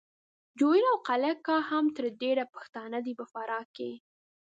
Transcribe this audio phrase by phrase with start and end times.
[0.59, 3.91] جوین او قلعه کا هم تر ډېره پښتانه دي په فراه کې